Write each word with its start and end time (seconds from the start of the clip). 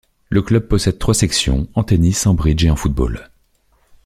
Le 0.29 0.41
club 0.41 0.67
possède 0.67 0.97
trois 0.97 1.13
sections, 1.13 1.67
en 1.75 1.83
tennis, 1.83 2.25
en 2.25 2.33
bridge 2.33 2.65
et 2.65 2.71
en 2.71 2.75
football. 2.75 3.29